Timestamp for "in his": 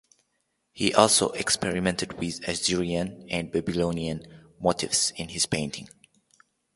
5.11-5.45